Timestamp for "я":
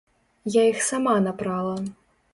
0.53-0.63